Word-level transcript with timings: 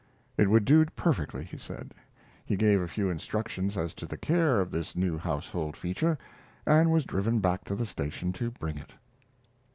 It 0.35 0.49
would 0.49 0.65
do 0.65 0.83
perfectly, 0.83 1.43
he 1.43 1.59
said. 1.59 1.93
He 2.43 2.55
gave 2.57 2.81
a 2.81 2.87
few 2.87 3.11
instructions 3.11 3.77
as 3.77 3.93
to 3.93 4.07
the 4.07 4.17
care 4.17 4.59
of 4.59 4.71
this 4.71 4.95
new 4.95 5.19
household 5.19 5.77
feature, 5.77 6.17
and 6.65 6.91
was 6.91 7.05
driven 7.05 7.39
back 7.39 7.63
to 7.65 7.75
the 7.75 7.85
station 7.85 8.33
to 8.33 8.49
bring 8.49 8.79
it. 8.79 8.93